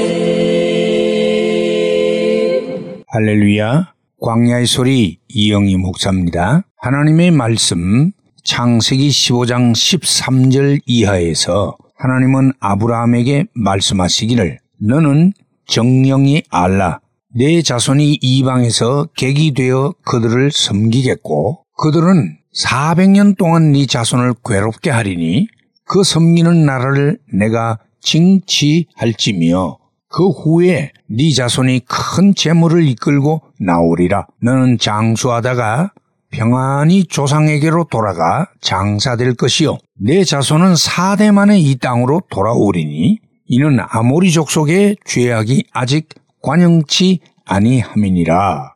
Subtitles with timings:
[3.07, 3.93] 할렐루야.
[4.21, 6.63] 광야의 소리 이영희 목사입니다.
[6.77, 8.11] 하나님의 말씀
[8.45, 15.33] 창세기 15장 13절 이하에서 하나님은 아브라함에게 말씀하시기를 너는
[15.67, 17.01] 정령이 알라
[17.35, 25.47] 내 자손이 이방에서 객이 되어 그들을 섬기겠고 그들은 400년 동안 네 자손을 괴롭게 하리니
[25.85, 29.77] 그 섬기는 나라를 내가 징치할지며
[30.09, 34.27] 그 후에 네 자손이 큰 재물을 이끌고 나오리라.
[34.41, 35.93] 너는 장수하다가
[36.31, 39.77] 평안히 조상에게로 돌아가 장사될 것이요.
[39.99, 46.09] 내 자손은 사대 만에 이 땅으로 돌아오리니 이는 아모리족 속의 죄악이 아직
[46.41, 48.73] 관영치 아니함이니라.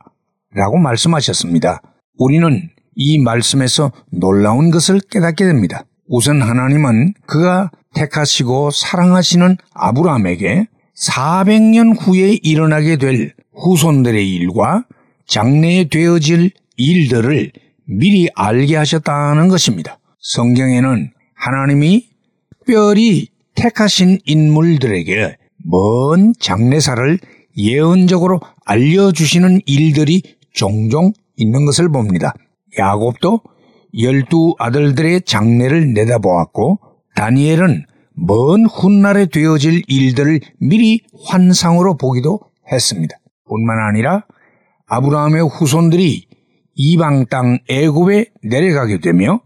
[0.54, 1.82] 라고 말씀하셨습니다.
[2.18, 5.86] 우리는 이 말씀에서 놀라운 것을 깨닫게 됩니다.
[6.08, 14.86] 우선 하나님은 그가 택하시고 사랑하시는 아브라함에게 400년 후에 일어나게 될 후손들의 일과
[15.28, 17.52] 장래에 되어질 일들을
[17.86, 20.00] 미리 알게 하셨다는 것입니다.
[20.20, 22.08] 성경에는 하나님이
[22.60, 27.20] 특별히 택하신 인물들에게 먼 장래사를
[27.58, 30.22] 예언적으로 알려주시는 일들이
[30.52, 32.34] 종종 있는 것을 봅니다.
[32.78, 33.42] 야곱도
[33.98, 36.80] 열두 아들들의 장래를 내다보았고
[37.16, 42.40] 다니엘은 먼 훗날에 되어질 일들을 미리 환상으로 보기도
[42.72, 43.18] 했습니다.
[43.48, 44.26] 뿐만 아니라
[44.88, 46.28] 아브라함의 후손들이
[46.76, 49.42] 이방 땅 애굽에 내려가게 되며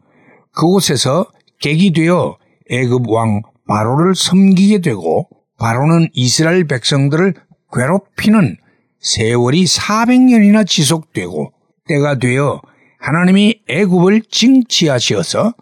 [0.53, 1.25] 그곳에서
[1.61, 2.38] 객이 되어
[2.72, 7.35] 애굽 왕 바로를 섬기게 되고 바로는 이스라엘 백성들을
[7.73, 8.57] 괴롭히는
[9.00, 11.52] 세월이 400년이나 지속되고
[11.88, 12.61] 때가 되어
[13.00, 15.53] 하나님이 애굽을 징치하시어서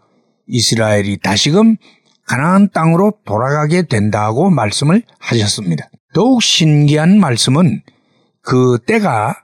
[0.47, 1.77] 이스라엘이 다시금
[2.25, 5.89] 가나안 땅으로 돌아가게 된다고 말씀을 하셨습니다.
[6.13, 7.81] 더욱 신기한 말씀은
[8.41, 9.35] 그 때가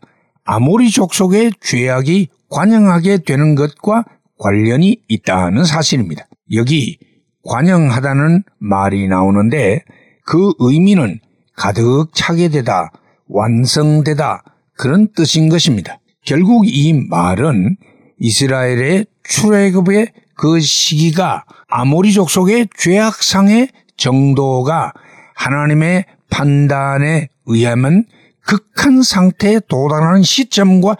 [0.43, 4.03] 아모리 족 속의 죄악이 관영하게 되는 것과
[4.39, 6.27] 관련이 있다는 사실입니다.
[6.53, 6.99] 여기
[7.45, 9.83] 관영하다는 말이 나오는데
[10.25, 11.19] 그 의미는
[11.55, 12.91] 가득 차게 되다,
[13.27, 14.43] 완성되다
[14.77, 15.99] 그런 뜻인 것입니다.
[16.25, 17.77] 결국 이 말은
[18.19, 24.93] 이스라엘의 출애굽의 그 시기가 아모리족 속의 죄악상의 정도가
[25.35, 28.05] 하나님의 판단에 의하면
[28.41, 30.97] 극한 상태에 도달하는 시점과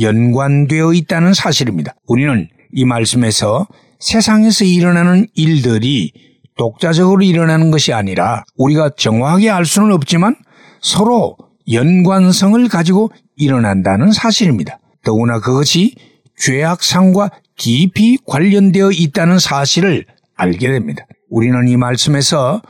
[0.00, 1.94] 연관되어 있다는 사실입니다.
[2.06, 3.66] 우리는 이 말씀에서
[3.98, 6.12] 세상에서 일어나는 일들이
[6.56, 10.36] 독자적으로 일어나는 것이 아니라 우리가 정확하게 알 수는 없지만
[10.80, 11.36] 서로
[11.70, 14.78] 연관성을 가지고 일어난다는 사실입니다.
[15.04, 15.94] 더구나 그것이
[16.38, 20.04] 죄악상과 깊이 관련되어 있다는 사실을
[20.34, 21.06] 알게 됩니다.
[21.30, 22.60] 우리는 이 말씀에서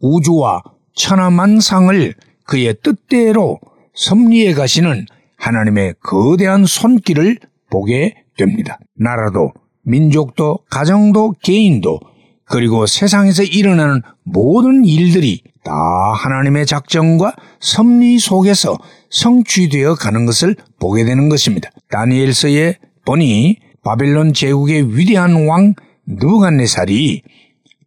[0.00, 0.62] 우주와
[0.94, 2.14] 천하만상을
[2.44, 3.58] 그의 뜻대로
[3.94, 5.06] 섭리해 가시는
[5.36, 7.38] 하나님의 거대한 손길을
[7.70, 8.78] 보게 됩니다.
[8.94, 12.00] 나라도, 민족도, 가정도, 개인도,
[12.44, 15.72] 그리고 세상에서 일어나는 모든 일들이 다
[16.14, 18.78] 하나님의 작정과 섭리 속에서
[19.10, 21.70] 성취되어 가는 것을 보게 되는 것입니다.
[21.90, 25.74] 다니엘서에 보니 바벨론 제국의 위대한 왕
[26.06, 27.22] 느부갓네살이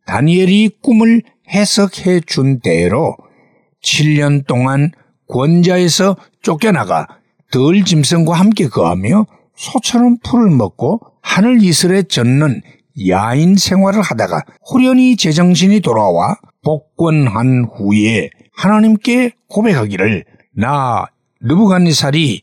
[0.06, 3.16] 다니엘이 꿈을 해석해 준 대로
[3.82, 4.92] 7년 동안
[5.30, 7.08] 권자에서 쫓겨나가
[7.52, 9.26] 덜 짐승과 함께 거하며
[9.56, 12.62] 소처럼 풀을 먹고 하늘 이슬에 젖는
[13.08, 21.06] 야인 생활을 하다가 후련히 제정신이 돌아와 복권한 후에 하나님께 고백하기를 나
[21.42, 22.42] 느부갓네살이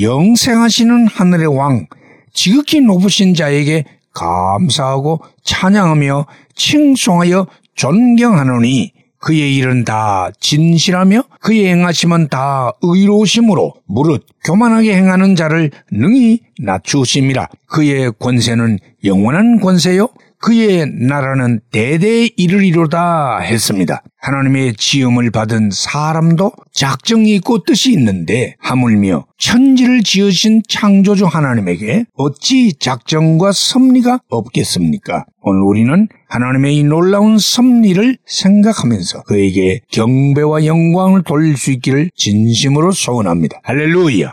[0.00, 1.86] 영생하시는 하늘의 왕
[2.32, 3.84] 지극히 높으신 자에게
[4.14, 15.34] 감사하고 찬양하며 칭송하여 존경하노니 그의 일은 다 진실하며 그의 행하심은 다 의로우심으로 무릇 교만하게 행하는
[15.34, 17.48] 자를 능히 낮추심이라.
[17.66, 20.08] 그의 권세는 영원한 권세요
[20.40, 24.02] 그의 나라는 대대에 이르리로다 했습니다.
[24.20, 33.52] 하나님의 지음을 받은 사람도 작정이 있고 뜻이 있는데 하물며 천지를 지으신 창조주 하나님에게 어찌 작정과
[33.52, 35.24] 섭리가 없겠습니까?
[35.40, 43.60] 오늘 우리는 하나님의 이 놀라운 섭리를 생각하면서 그에게 경배와 영광을 돌릴 수 있기를 진심으로 소원합니다.
[43.62, 44.32] 할렐루야!